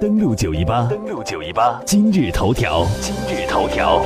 [0.00, 4.02] 登录九一八，登录九一八，今日头条，今日头条。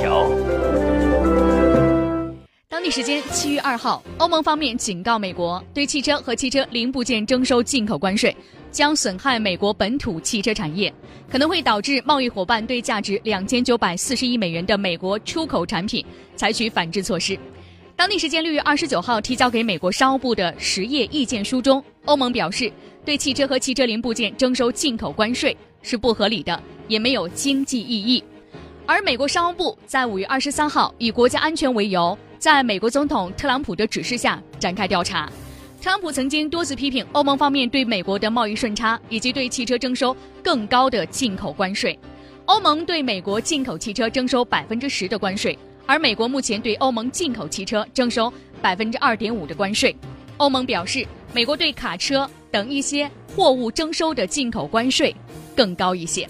[2.68, 8.36] 当地时间七月二号，欧盟方面警告美国，对汽车和汽车零部件征收进口关税，
[8.72, 10.92] 将损害美国本土汽车产业，
[11.30, 17.38] 可能会导致贸易伙伴对价值两千九百四十亿美元的美国出口产品采取反制措施。
[17.96, 22.70] 当地时间六月二十九号提交给美国商务部的十页意见书中，欧盟表示，
[23.04, 28.22] 对汽车和汽车零部件征收进口关税是不合理的，也没有经济意义。
[28.84, 35.30] 而美国商务部在五月二十三号以国家安全为由，在美国总统特朗普的指示下展开调查。
[35.80, 41.96] 特朗普曾经多次批评欧盟方面对美国的贸易顺差，以及对汽车征收更高的进口关税。
[42.46, 45.56] 欧盟对美国进口汽车征收百分之十的关税。
[45.86, 49.94] 而美国目前对欧盟进口汽车征收百分之二点五的关税，
[50.38, 55.14] 欧盟表示，美国对卡车等一些货物征收的进口关税
[55.54, 56.28] 更高一些。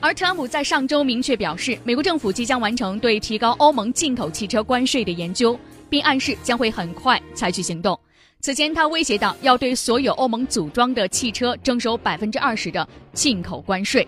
[0.00, 5.58] 而特朗普在上周明确表示，美国政府即将完成对提高欧盟进口汽车关税的研究，
[5.90, 7.98] 并暗示将会很快采取行动。
[8.40, 14.06] 此前，他威胁到要对所有欧盟组装的汽车征收百分之二十的进口关税。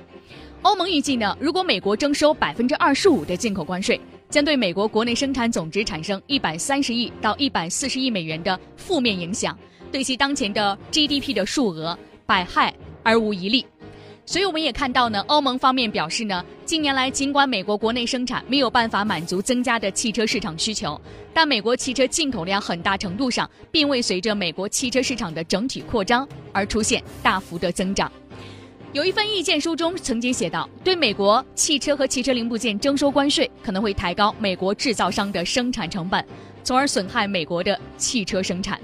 [0.63, 4.01] 欧盟预计呢，如果美国征收百分之二十五的进口关税。
[4.31, 9.59] 将对美国国内生产总值产生一百三十亿到一百四十亿美元的负面影响，
[9.91, 13.67] 对其当前的 GDP 的数额百害而无一利。
[14.25, 21.01] 所以我们也看到呢，欧盟方面表示呢，近年来尽管美国国内生产没有办法满足增加的汽车市场需求，
[21.35, 28.11] 但美国汽车进口量很大程度上并未随着美国汽车市场的整体扩张而出现大幅的增长。
[28.93, 36.25] 有一份意见书中曾经写道，对美国汽车和汽车零部件征收关税，可能会抬高美国制造商的生产成本，
[36.65, 38.81] 从而损害美国的汽车生产。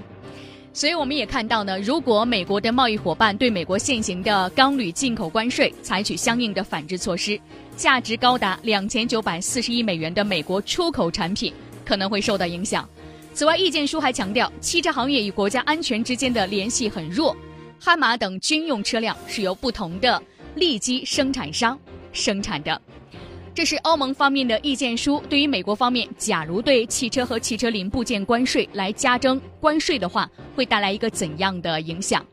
[0.71, 7.37] 所以我们也看到呢，如果美国的贸易伙伴对美国现行的钢铝进口关税采取相应的反制措施，
[7.75, 11.51] 价值高达两千九百四十亿美元的美国出口产品
[11.83, 12.87] 可能会受到影响。
[13.33, 17.35] 此外，意见书还强调，汽车行业与国家安全之间的联系很弱。
[17.79, 20.21] 悍马等军用车辆是由不同的
[20.55, 21.79] 利基生产商
[22.11, 22.81] 生产的，
[23.53, 25.21] 这是欧盟方面的意见书。
[25.29, 32.25] 对于美国方面，假如对汽车和汽车零部件关税来加征关税的话，会带来一个怎样的影响？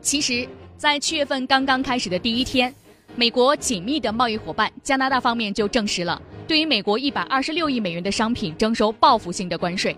[0.00, 2.74] 其实，在七月份刚刚开始的第一天，
[3.14, 9.96] 美国紧密的贸易伙伴加拿大方面就证实了，对于美国一百二十六亿美元的商品征收报复性的关税，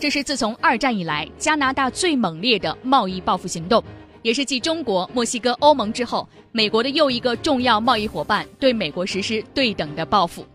[0.00, 3.82] 这是自从二战以来加拿大最猛烈的贸易报复行动。
[4.22, 10.46] 也是继中国、墨西哥、欧盟之后，美国的又一个重要贸易伙伴对美国实施对等的报复。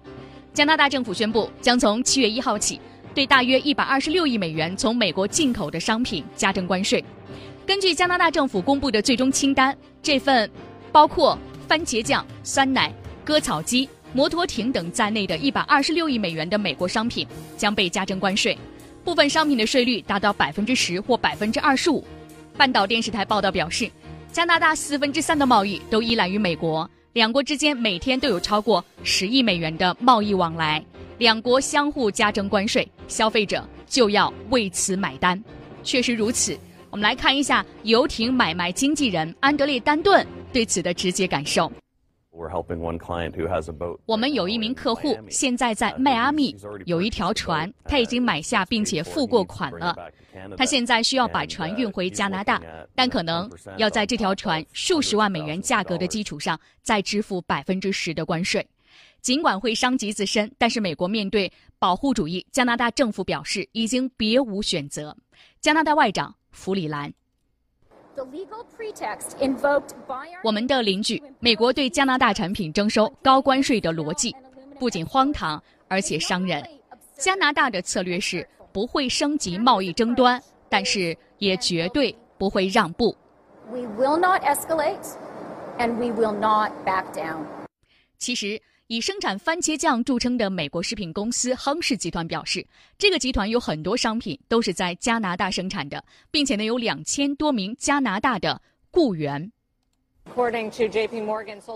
[0.54, 2.80] 加拿大政府宣布，将从七月一号起，
[3.16, 7.04] 对大约一百二十六亿美元从美国进口的商品加征关税。
[7.66, 10.50] 根据加拿大政府公布的最终清单，这份
[10.92, 11.38] 包括
[11.68, 12.94] 番茄酱、酸奶、
[13.24, 17.26] 割草机、摩托艇等在内的一百二十六亿美元的美国商品
[17.58, 18.58] 将被加征关税，
[19.04, 22.04] 部分商品的税率达到百分之十或百分之二十五。
[22.56, 23.90] 半岛电视台报道表示，
[24.32, 30.84] 加拿大四分之三的贸易都依赖于美国，两国之间每天都有超过十亿美元的贸易往来，
[31.18, 35.42] 两国相互加征关税，消费者就要为此买单。
[35.84, 36.58] 确实如此，
[36.90, 41.72] 我们来看一下游艇买卖经纪人安德烈·丹顿对此的直接感受。
[44.06, 46.56] 我们有一名客户，现在在迈阿密
[46.88, 49.96] 有一条船，他已经买下并且付过款了。
[50.58, 52.60] 他现在需要把船运回加拿大，
[52.96, 58.68] 但可能要在这条船数十万美元价格的基础上再支付百分之十的关税。
[59.22, 65.16] 尽管会伤及自身，但是美国面对保护主义，加拿大政府表示已经别无选择。
[65.62, 67.14] 加拿大外长弗里兰。
[70.44, 74.36] 我们的邻居美国对加拿大产品征收高关税的逻辑
[74.80, 76.64] 不仅荒唐，而且伤人。
[77.18, 83.16] 加拿大的策略是不会升级贸易争端，但是也绝对不会让步。
[88.18, 88.62] 其实。
[88.88, 92.66] 以生产番茄酱著称的美国食品公司亨氏集团表示，
[92.98, 99.52] 这个集团有很多商品都是在加拿大生产的，并且呢有两千多名加拿大的雇员。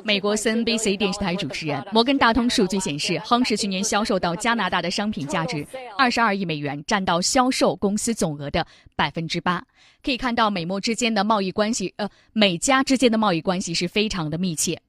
[0.03, 5.65] 美国 CNBC 电视台主持人摩根大通数据显示，亨氏去年销售到加拿大的商品价值
[5.97, 8.65] 二十二亿美元，占到销售公司总额的
[8.95, 9.61] 百分之八。
[10.03, 14.79] 可以看到，美墨之间的贸易关系，呃，美加之间的贸易关系是非常的密切。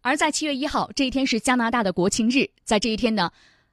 [0.00, 3.30] 而在七月一号这一天是加拿大的国庆日，在这一天呢，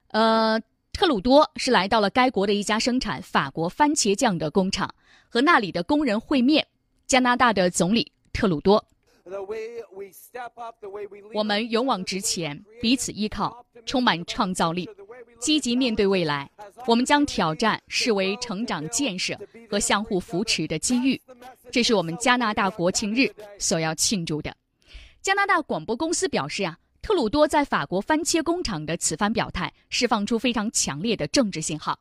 [0.09, 0.59] 呃，
[0.93, 4.93] 特鲁多是来到了该国的一家生产法国番茄酱的工厂，
[5.29, 6.65] 和那里的工人会面。
[7.07, 8.81] 加拿大的总理特鲁多
[11.33, 14.89] 我们勇往直前，彼此依靠，充满创造力，
[15.39, 16.49] 积极面对未来。
[16.87, 19.37] 我们将挑战视为成长、建设
[19.69, 21.21] 和相互扶持的机遇。
[21.69, 23.29] 这是我们加拿大国庆日
[23.59, 24.55] 所要庆祝的。
[25.21, 31.99] 加拿大广播公司表示啊，特鲁多在法国番茄工厂的此番表态，释放出非常强烈的政治信号。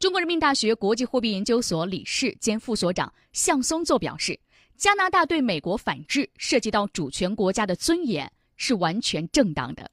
[0.00, 4.38] 中国人民大学国际货币研究所理事兼副所长向松作表示。
[4.76, 9.90] 加拿大对美国反制涉及到主权国家的尊严，是完全正当的。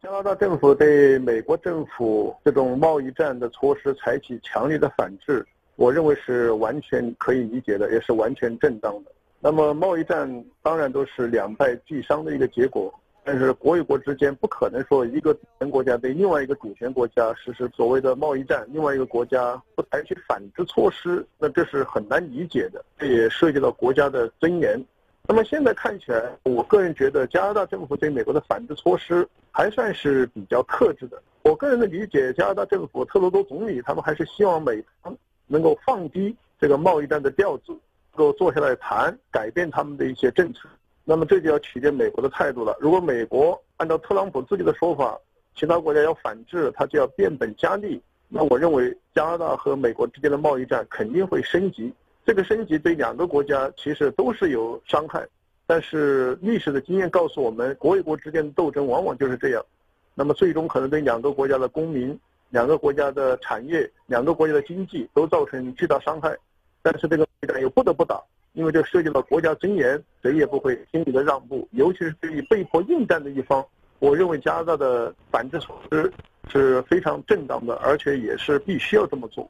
[0.00, 5.44] 加拿大政府对美国政府这种贸易战的措施采取强烈的反制，
[5.74, 9.10] 我认为是完全可以理解的，也是完全正当的。
[9.40, 12.92] 那么贸易战当然都是两败俱伤的一个结果。
[13.22, 22.82] 但是国与国之间不可能说一个主权国家对另外一个主权国家实施所谓的贸易战，另外一个国家不采取反制措施，那这是很难理解的。
[22.98, 24.82] 这也涉及到国家的尊严。
[25.28, 31.22] 那么现在看起来，我个人觉得加拿大政府对美国的反制措施还算是比较克制的。
[31.42, 35.16] 我个人的理解，加拿大政府特鲁多总理他们还是希望美方
[35.46, 37.76] 能够放低这个贸易战的调子，
[38.12, 40.68] 能够坐下来谈，改变他们的一些政策。
[41.04, 42.76] 那么这就要取决美国的态度了。
[42.80, 45.18] 如果美国按照特朗普自己的说法，
[45.54, 48.00] 其他国家要反制，他就要变本加厉。
[48.28, 51.92] 那我认为加拿大和美国之间的贸易战肯定会升级。
[52.24, 55.26] 这个升级对两个国家其实都是有伤害。
[55.66, 59.64] 但是历史的经验告诉我们，国与国之间的斗争往往就是这样。
[60.14, 62.18] 那么最终可能对两个国家的公民、
[62.50, 66.36] 两个国家的产业、两个国家的经济都造成巨大伤害。
[66.82, 68.20] 但是这个战又不得不打。
[68.52, 73.64] 因为这涉及到国家尊严，谁也不会轻易的让步，尤其是对于被迫应战的一方，
[74.00, 76.12] 我认为加拿大的反制措施
[76.48, 79.48] 是非常正当的，而且也是必须要这么做。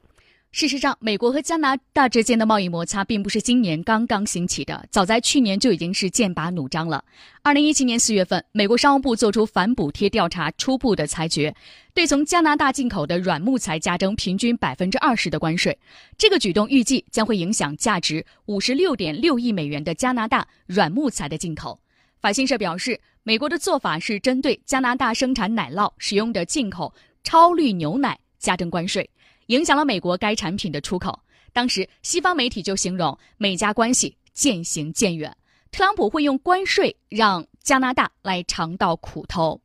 [0.53, 7.05] 事实上，美国和加拿大之间的贸易摩擦并不是今年刚刚兴起的，早在去年就已经是剑拔弩张了。
[7.43, 11.55] 二零一七年四月份，美国商务部作出反补贴调查初步的裁决，
[11.95, 15.79] 对从加拿大进口的软木材加征平均百分之二十的关税。
[16.19, 21.79] 这个举动预计将会影响价值五十六点六亿美元的加拿大软木材的进口。
[22.21, 26.93] 法新社表示，美国的做法是针对加拿大生产奶酪使用的进口
[27.23, 29.09] 超滤牛奶加征关税。
[29.51, 31.19] 影响了美国该产品的出口。
[31.53, 35.37] 当时，西方媒体就形容美加关系渐行渐远，
[35.73, 39.61] 特朗普会用关税让加拿大来尝到苦头。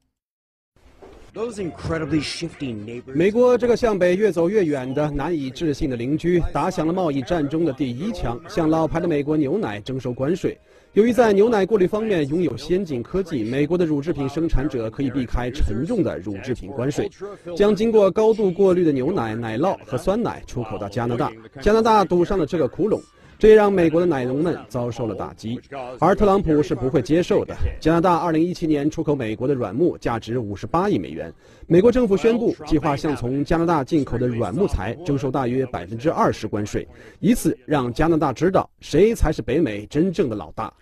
[3.13, 10.57] 美国这个向北越走越远的难以置信的邻居，打响了贸易战中的第一枪，向老牌的美国牛奶征收关税。
[10.95, 17.11] 由于在牛奶过滤方面拥有先进科技，美国的乳制品生产者可以避开沉重的乳制品关税，
[17.53, 21.29] 将经过高度过滤的牛奶、奶酪和酸奶出口到加拿大。
[21.61, 23.01] 加拿大堵上了这个窟窿。
[23.37, 25.59] 这也让美国的奶农们遭受了打击，
[25.99, 27.55] 而特朗普是不会接受的。
[27.79, 31.33] 加拿大2017年出口美国的软木价值58亿美元，
[31.67, 36.87] 美国政府宣布计划向从加拿大进口的软木材征收大约百分之二十关税，
[37.19, 40.73] 以此让加拿大知道谁才是北美真正的老大。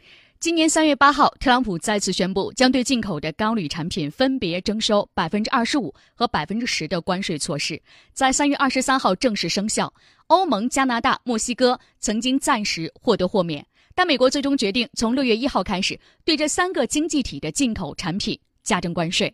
[0.44, 7.82] 今年三月八号，特朗普再次宣布将对进口的钢铝产品分别征收百分之二十五和百分之十的关税措施，
[8.12, 9.94] 在三月二十三号正式生效。
[10.28, 19.34] 欧盟、加拿大、墨西哥曾经暂时获得豁免，但美国最终决定从六月一号开始对这三个经济体的进口产品加征关税。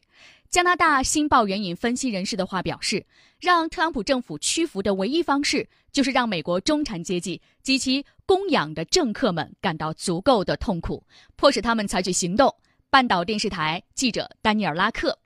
[0.52, 3.04] 加拿大《新报》援引分析人士的话表示，
[3.40, 11.04] 让特朗普政府屈服的唯一方式，就是让美国中产阶级及其供养的政客们感到足够的痛苦，
[11.36, 12.54] 迫使他们采取行动。
[12.88, 15.18] 半岛电视台记者丹尼尔·拉克。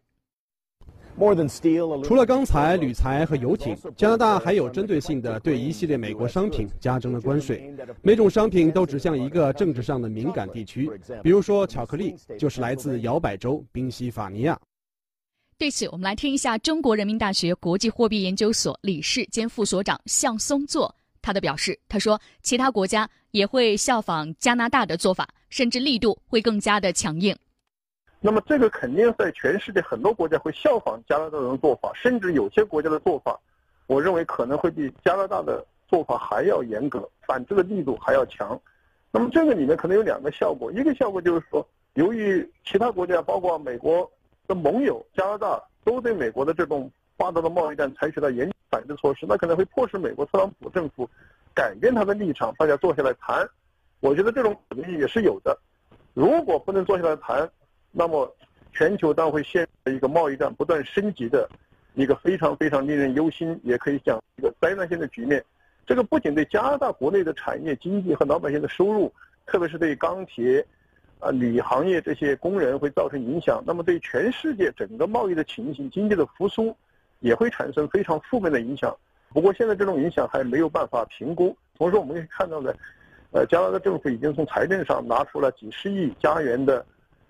[2.06, 7.76] 除了钢材、铝材和游艇，加拿大还有针对性的对一系列美国商品加征了关税。
[8.02, 10.90] 每种商品都指向一个政治上的敏感地区，
[11.22, 14.58] 比如说巧克力就是来自摇摆州宾夕法尼亚。
[15.58, 21.80] 对此，我们来听一下中国人民大学国际货币研究所理事兼副所长向松作他的表示。
[21.90, 27.36] 他说，其他国家也会效仿加拿大的做法，甚至力度会更加的强硬。
[28.22, 33.40] 那么，这个肯定在全世界很多国家会效仿加拿大的做法，甚至有些国家的做法，
[33.88, 38.62] 我认为可能会比加拿大的做法还要严格，反制的力度还要强。
[39.12, 44.08] 那么，这个里面可能有两个效果，一个效果就是说，由于其他国家，包括美国。
[44.46, 51.08] 的盟友加拿大都对美国的这种发达的贸易战采取了严反制措施，那可能会迫使美国特朗普政府
[51.54, 53.48] 改变他的立场，大家坐下来谈。
[54.00, 55.56] 我觉得这种可能性也是有的。
[56.16, 57.48] 如果不能坐下来谈，
[57.92, 58.36] 那么
[58.74, 61.48] 全球将会陷入一个贸易战不断升级的
[61.94, 65.44] 一个非常非常令人忧心，也可以讲一个灾难性的局面。
[65.86, 69.14] 这个不仅对加拿大国内的产业经济和老百姓的收入，
[69.46, 70.66] 特别是对钢铁。
[71.20, 76.76] 啊铝行业这些工人会造成影响，那么对全世界整个贸易的情形、经济的复苏
[77.24, 78.94] 也会产生非常负面的影响。
[79.30, 81.56] 不过现在这种影响还没有办法评估。
[81.78, 82.74] 同时我们可以看到呢，
[83.32, 86.86] 呃，加拿大政府已经从财政上拿出了几十亿加元的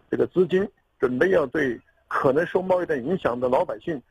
[0.10, 0.68] 这个资金，
[1.00, 4.02] 准备要对可能受贸易战影响的老百姓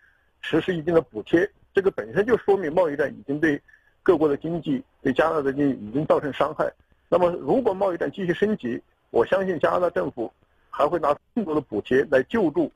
[0.40, 1.48] 实施一定的补贴。
[1.74, 3.60] 这个本身就说明贸易战已经对
[4.04, 6.72] 各国的经济、对加拿大的经济已经造成伤害。
[7.08, 10.32] 那么如果贸易战继续升级，我相信加拿大政府
[10.70, 12.70] 还会拿更多的补贴来救助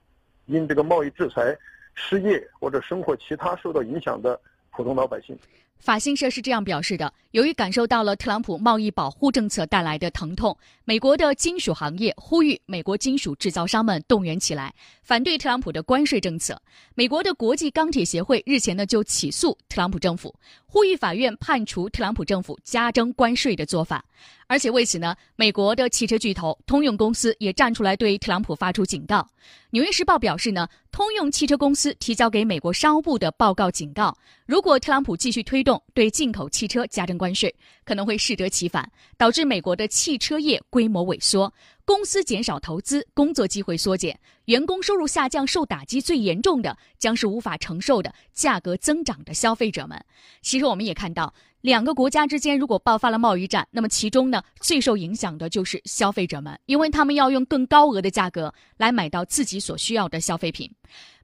[0.46, 1.56] 因这个贸易制裁
[1.96, 5.36] 失业或者生活其他受到影响的普通老百姓。
[5.78, 16.60] 法新社是这样表示的：由于感受到了特朗普贸易保护政策带来的疼痛，美国的金属行业呼吁美国金属制造商们动员起来，反对特朗普的关税政策。
[16.94, 20.34] 美国的国际钢铁协会日前呢就起诉特朗普政府，
[20.76, 24.04] 呼吁法院判处特朗普政府加征关税的做法。
[24.46, 29.20] 而且为此呢，美国的汽车巨头通用公司也站出来对特朗普发出警告。
[29.70, 34.14] 《纽约时报》表示呢，通用汽车公司提交给美国商务部的报告警告，
[34.44, 37.52] 如果特朗普继续推动对进口汽车加征关税，
[37.82, 41.50] 可能会适得其反，导致美国的汽车业规模萎缩，
[41.86, 45.46] 公司减少投资，工作机会缩减，员工收入下降。
[45.46, 50.04] 受打击最严重的将是无法承受的价格增长的消费者们。
[50.42, 51.32] 其实我们也看到。
[51.62, 60.70] 两个国家之间如果爆发了贸易战，那么其中呢最受影响的就是消费者们，因为他们要用更高额的价格来买到自己所需要的消费品。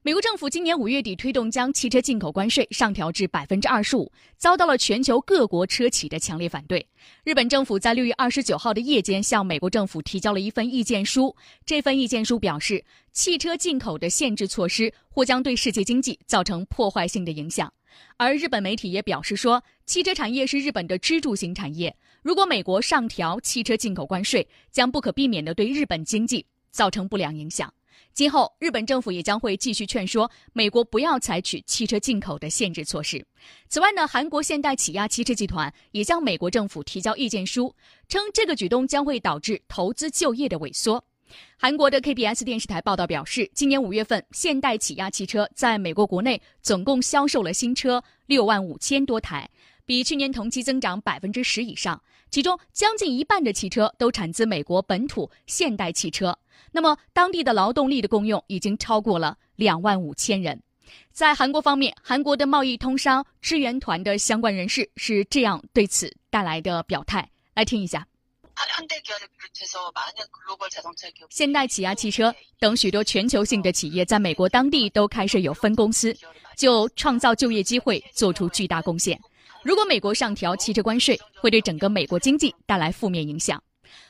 [0.05, 6.85] 美国政府今年五月底推动将汽车进口关税上调至百分之二十五，遭到了全球各国车企的强烈反对。
[7.23, 11.33] 日本政府在六月二十九号的夜间向美国政府提交了一份意见书，
[11.65, 12.83] 这份意见书表示，
[13.13, 17.71] 汽车进口的限制措施或将对世界经济造成破坏性的影响。
[18.17, 21.95] 而日本媒体也表示说，汽车产业是日本的支柱型产业。
[22.21, 27.73] 如果美国上调汽车进口关税，将不可避免地对日本经济造成不良影响。
[28.13, 33.25] 今后，日本政府也将会继续劝说美国不要采取汽车进口的限制措施。
[33.69, 37.75] 此外呢，韩国现代起亚汽车集团也向美国政府提交意见书，
[38.07, 41.03] 称这个举动将会导致投资就业的萎缩。
[41.57, 49.49] 韩国的 KBS 电视台报道表示，今年五月份，现代起亚汽车在美国国内总共销售了新车六万五千多台，
[49.83, 51.99] 比去年同期增长百分之十以上。
[52.33, 56.35] 其中将近一半的汽车都产自美国本土现代汽车。
[56.71, 60.59] 那么，当地的劳动力的共用已经超过了两万五千人。
[61.11, 68.07] 在韩国方面，韩国的贸易通商支援团的相关人士是这样对此带来的表态，来听一下。
[71.29, 76.11] 现代起亚汽车等许多全球性的企业在美国当地都开设有分公司，
[76.57, 79.21] 就创造就业机会做出巨大贡献。
[79.63, 83.61] 如果美国上调汽车关税，会对整个美国经济带来负面影响。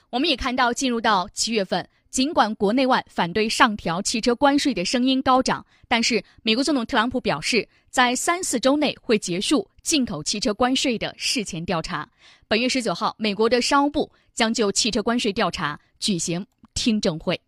[0.09, 12.09] 我们也看到，进入到七月份，尽管国内外反对上调汽车关税的声音高涨，但是美国总统特朗普表示，在三四周内会结束进口汽车关税的事前调查。
[12.47, 14.11] 本月十九号，美国的商务部。
[14.33, 16.43] 将就汽车关税调查举行
[16.73, 17.39] 听证会。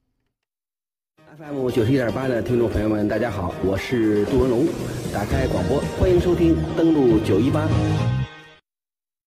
[1.38, 4.66] FM 九十一点八的听众朋友们，大家好，我是杜文龙。
[5.14, 7.68] 打开广播，欢迎收听，登录九一八。